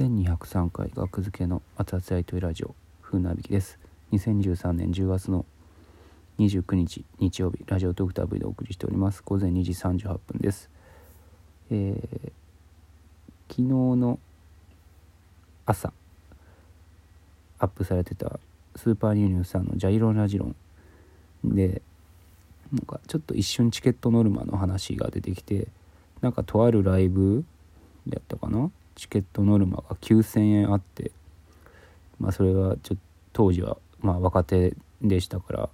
[0.00, 3.78] 1203回学付けの熱々やいといラジオ風なびきです。
[4.12, 5.44] 2023年10月の
[6.38, 9.22] 29日日曜日ラジオトークタブでお送りしております。
[9.22, 10.70] 午前2時38分です。
[11.70, 12.32] えー、
[13.50, 14.18] 昨日の
[15.66, 15.92] 朝
[17.58, 18.40] アップされてた
[18.76, 20.56] スーパーニューニューさんのジャイロンラジロン
[21.44, 21.82] で
[22.72, 25.68] なんかちょっと一瞬チケットノルマの話が出てきて
[26.22, 27.44] なんかとあるライブ
[28.08, 31.10] やったかなチケットノルマが9,000円あって
[32.18, 32.98] まあそれがちょっ
[33.32, 35.68] 当時はまあ若手でしたから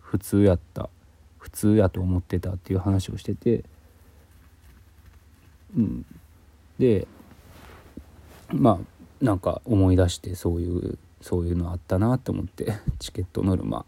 [0.00, 0.88] 普通やった
[1.38, 3.64] 普通やと思ってたっていう話をしてて
[5.76, 6.06] うん。
[6.78, 7.06] で
[8.52, 13.86] まあなんか思い出してそういうそういうのあったなと思ってチケットノルマ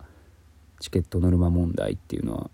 [0.79, 2.51] チケットノルマ問題っていうのは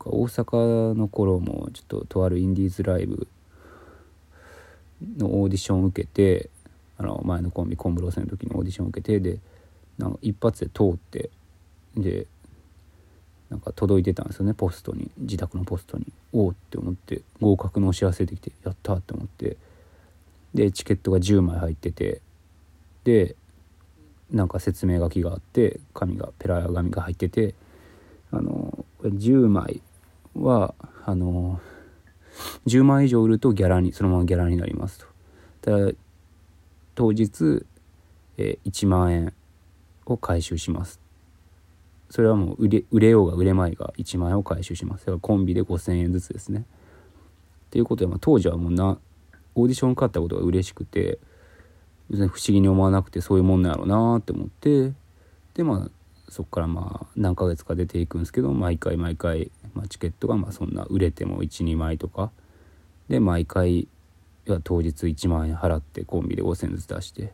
[0.00, 3.26] 大阪の頃もちょっととあるインディーズライブ
[5.18, 6.50] のオーディションを受けて
[6.98, 9.38] あの前のコンビコンブロスの時にオーディションを受けてで
[9.98, 11.30] なんか一発で通って
[11.96, 12.26] で
[13.50, 16.06] なんか届いてたんですよねポストに自宅のポストに。
[16.32, 19.56] おおって思って合格のお知らせできてやったって思って
[20.52, 22.20] でチケットが10枚入ってて
[23.04, 23.36] で
[24.30, 27.54] なんか説明書きがあって紙がペラ紙が入ってて
[28.32, 29.80] あの10枚
[30.34, 30.74] は
[31.04, 31.60] あの
[32.66, 35.06] 10万以上売るとギャラにそのままギャラになりますと。
[35.62, 35.92] ただ
[36.94, 37.66] 当日、
[38.38, 39.32] えー、1万円
[40.06, 41.00] を回収します。
[42.10, 45.06] それはもう売れ売れようが売れまいが1万円を回収します。
[45.06, 46.64] だからコンビで5,000円ずつですね。
[47.66, 48.98] っていうことで、まあ、当時はもうな
[49.54, 51.18] オーディション受かったことが嬉しくて
[52.10, 54.92] 別に不思議に思わなくてそういうもんなんやろうなって思って
[55.54, 55.90] でまあ
[56.28, 62.30] そこからまあ何ヶ月か出ていくんですけど毎回毎回、まあ、チケットがまあそんな売れても12枚とか。
[63.08, 63.86] で毎回
[64.48, 67.32] は当日1万円払ってコンビで5,000ずつ出して。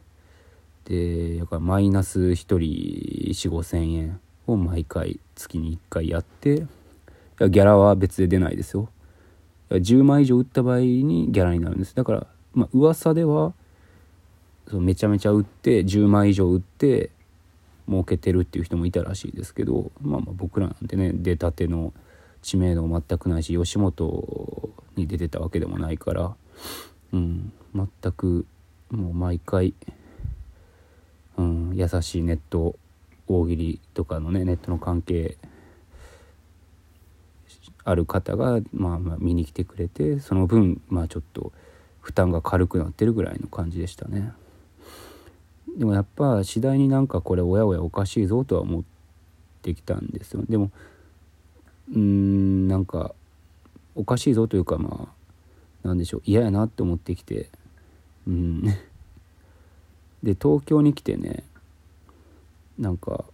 [0.85, 6.67] でだからマイナス1人4,5,000円を毎回月に1回やって。
[7.39, 8.89] ギャラは別で出ないですよ。
[9.71, 11.95] 10万以上売った場合にギャラになるんです。
[11.95, 13.55] だからまあ噂では
[14.69, 17.11] そうめちゃめちゃ売って10万以上売って
[17.93, 21.93] 儲けてるっていう人もいたらしいですけど、まあ、まあ僕らなんてね出たての
[22.41, 26.35] 知名度も全くないし吉本に出てたわけでもないから、
[27.13, 28.47] うん、全く
[28.91, 29.75] もう毎回、
[31.37, 32.77] うん、優しいネット
[33.29, 35.37] 大喜利とかのねネットの関係
[37.85, 41.53] ある方が、まあ、まあ見に来てくれてその分まあちょっと
[42.01, 44.33] 負担が軽くなってるぐらいの感じでしたね。
[45.77, 48.83] でもやっぱ次第になんかこれおやおやおかしいぞとは思っ
[49.63, 50.43] てきたんですよ。
[50.49, 50.71] でも
[51.91, 53.15] うーんなんか
[53.95, 55.09] おかしいぞというかま
[55.85, 57.49] あなんでしょう嫌やなって思ってきて
[58.27, 58.63] うん。
[60.23, 61.45] で東京に来てね
[62.79, 63.25] なんか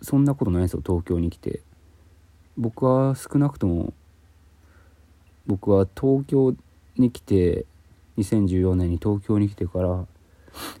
[0.00, 1.62] そんなことないですよ東京に来て。
[2.58, 3.94] 僕は少なくとも
[5.46, 6.54] 僕は東京
[6.96, 7.64] に来て
[8.18, 10.06] 2014年に東京に来てから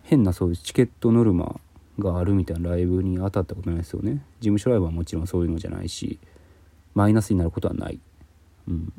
[0.02, 1.60] 変なそういうチケットノルマ
[1.98, 4.24] があるみたいなライブに当たったことないですよね。
[4.40, 6.18] 事務所ライブはもちろんそういうのじゃないし
[6.94, 8.00] マイナスになることはない。
[8.68, 8.92] うん。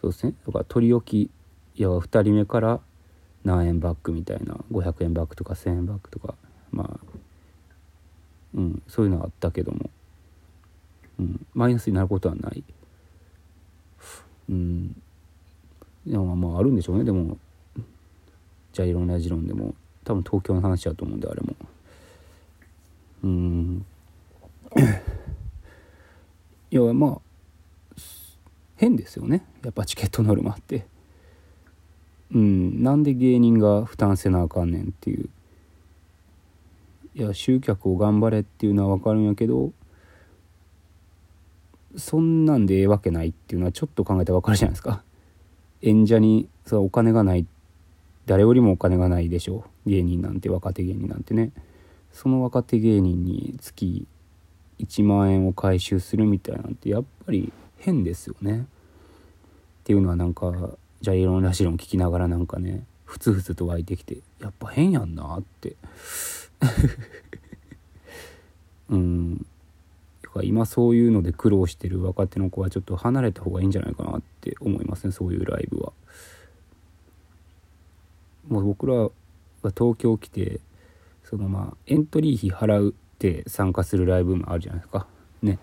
[0.00, 0.34] そうですね。
[0.46, 1.30] だから取り置
[1.76, 2.80] きや2人目から
[3.44, 6.34] 何円バックみたいな500円バックとか1,000円バックとか
[6.70, 7.06] まあ
[8.54, 9.90] うんそういうのはあったけども、
[11.18, 12.64] うん、マイナスになることはない。
[14.50, 15.02] うん。
[16.08, 17.04] でもまああるんでしょうね。
[17.04, 17.36] でも
[18.72, 19.74] ジャイロンラジロンでも。
[20.04, 21.54] 多分東京の話だと思うんであれも。
[23.24, 23.84] うん。
[26.70, 27.20] いやまあ
[28.76, 29.44] 変ですよね。
[29.62, 30.86] やっぱチケットノルマって。
[32.32, 32.82] うん。
[32.82, 35.28] なんで芸人が負担せなあかんねんっていう。
[37.14, 39.72] いや集客を頑張れっていうのは分かるんやけど
[41.96, 45.02] そんなんでええわけないっていうのはちょっと考えたら分かるじゃないですか。
[45.82, 47.46] 演者にそお金がない
[48.26, 49.90] 誰よりもお金がないでしょう。
[49.90, 51.52] 芸人なんて若手芸人なんてね。
[52.12, 54.06] その若手芸人に月
[54.80, 58.60] 1万円を回収するみたいなんてやっぱり変ですよね。
[58.60, 58.64] っ
[59.84, 60.52] ていうのはなんか
[61.00, 65.76] ジャイロンラジロン聞きながらなんかねふつふつと湧いてきてやっぱ変やんなって。
[68.90, 69.46] うん。
[70.28, 75.92] とか今そういうので苦労してる若手の子はちょっと離れた方がいいんじゃないかなって思いますねそういうライブは。
[78.48, 79.10] もう僕らが
[79.62, 80.60] 東京来て
[81.24, 85.06] そのまあエントリー費払うって参加するライブもあるじゃないですか。
[85.42, 85.58] ね。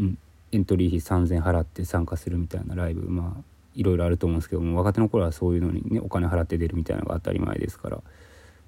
[0.00, 0.18] うん。
[0.52, 3.42] エントリー費3,000払って参加するみたいなライブまあ
[3.74, 8.02] いろいろあると思うんですけども若手の頃はそういうのにねお金払って出るみたいなのが当たり前ですから。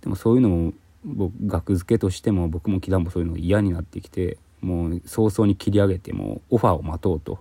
[0.03, 0.73] でもそういうのを
[1.05, 7.39] 僕額付けとしても僕も木田もそういうの嫌になってきてもう早々に切り上げてもオファーを待とうと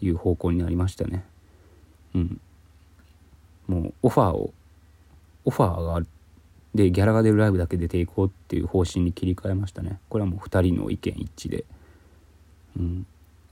[0.00, 1.24] いう方向になりましたね。
[2.14, 2.40] うん。
[3.66, 4.52] もうオファーを
[5.44, 6.06] オファーがある。
[6.74, 9.98] でギャラが出るライブだけ出ていこうっていう方針に切り替えましたね。
[10.08, 11.64] これはもう2人の意見一致で。
[12.76, 13.06] うん。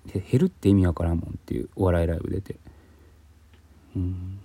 [0.06, 2.56] で減るって意味わからんもんっていうお笑いライブ出て。
[3.96, 4.38] うん。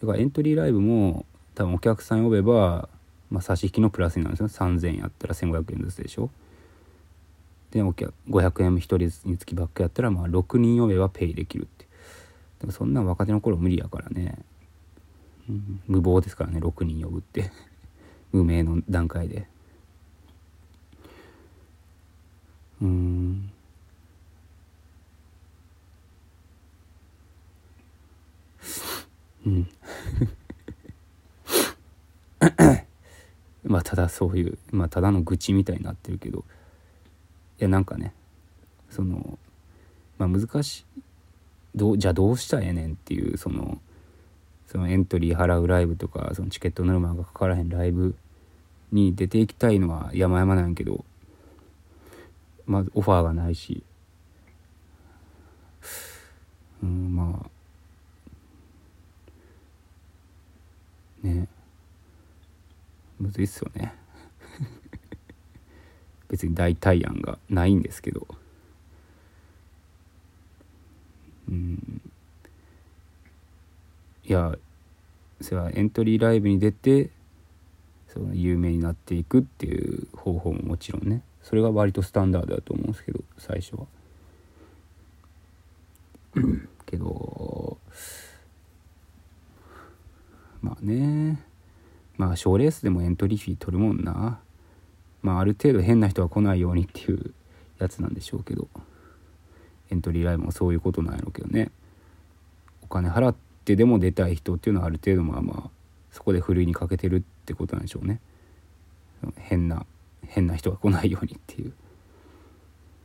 [0.00, 2.88] だからエントリーライブも多分お客さん呼べば、
[3.30, 4.66] まあ、差し引きのプラスになるんですよ。
[4.66, 6.30] 3000円やったら1500円ずつでしょ。
[7.70, 11.86] で500円1人につきバックやったらまあ6人呼べばペイできるって。
[12.60, 14.36] でもそんな若手の頃無理やからね、
[15.48, 17.50] うん、無謀ですからね6人呼ぶって。
[18.32, 19.46] 無名の段階で。
[22.80, 23.50] うん。
[29.46, 29.68] うん。
[33.64, 36.44] まあただそういうまあただの愚痴みたいになってるけど。
[37.58, 38.12] やなんかね
[38.90, 39.38] その
[40.18, 40.84] まあ難しい
[41.74, 43.78] どうじゃあどうしたらええねんっていうその
[44.66, 48.14] そのエントリー払うライブとかそのチケットノルマがかからへんライブ
[48.92, 51.04] に出ていきたいのは山々なんやけど
[52.68, 53.82] まずオファーがないし。
[56.82, 57.50] うんまあ。
[61.26, 61.48] ね。
[63.18, 63.94] むずいっすよね。
[66.38, 68.28] 別に代替案がないんですけど。
[71.48, 72.00] うん。
[74.24, 74.56] いや
[75.40, 77.10] それはエントリーライブに出て
[78.08, 81.22] その有名になっていくっていう方法ももちろんね。
[81.42, 83.86] それが割とスタンダードだと思うんですけど最初は。
[86.86, 87.78] けど
[90.62, 91.42] まあね。
[92.16, 94.40] まあ賞レースでもエントリーフィー取るもんな。
[95.22, 97.34] まあある程度変な人が来ないようにっていう
[97.78, 98.68] やつなんでしょうけど
[99.90, 101.70] エントリーライブもそういうことなんやろうけどね。
[102.82, 103.34] お金払っ
[103.64, 105.70] てでも出たい人っていうのはある程度まあまあ
[106.10, 108.20] そこでふるいにかけてるってことなんでしょうね。
[109.36, 109.86] 変な
[110.26, 111.72] 変な人が来ないようにっていう。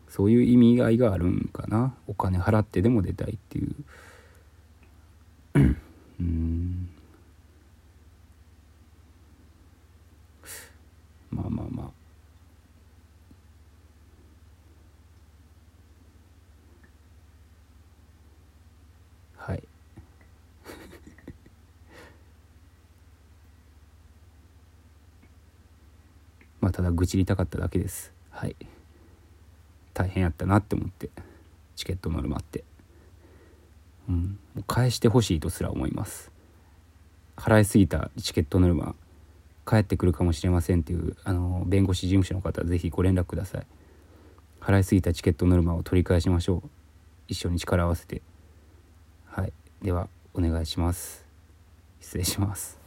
[0.09, 1.95] そういう意味合いがあるんかな。
[2.07, 3.75] お金払ってでも出たいっていう。
[6.19, 6.89] うん
[11.31, 11.91] まあまあまあ
[19.51, 19.63] はい
[26.63, 28.13] まあただ愚痴りたかっただけです。
[28.29, 28.55] はい。
[29.93, 31.09] 大変やったなって思って
[31.75, 32.63] チケットノルマって
[34.07, 34.39] うん。
[34.55, 36.31] もう返してほしいとすら思います。
[37.35, 38.95] 払いすぎたチケットノルマ
[39.67, 43.67] 帰ってくるかもしれませんっていうあの弁護士事務所の方ぜひご連絡ください。
[44.61, 46.69] 払いすぎたチケットノルマを取り返しましょう。
[47.27, 48.21] 一緒に力を合わせて。
[49.25, 49.51] はい。
[49.81, 51.25] ではお願いします。
[51.99, 52.82] 失礼します。